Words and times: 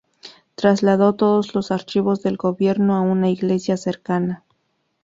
Trasladó 0.55 1.13
todos 1.13 1.53
los 1.53 1.69
archivos 1.69 2.23
del 2.23 2.35
gobierno 2.37 2.95
a 2.95 3.01
una 3.01 3.29
iglesia 3.29 3.77
cercana. 3.77 4.43